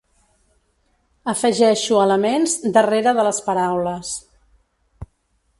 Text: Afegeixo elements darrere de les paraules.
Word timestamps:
Afegeixo 1.33 2.01
elements 2.05 2.57
darrere 2.79 3.15
de 3.21 3.29
les 3.31 3.43
paraules. 3.51 4.19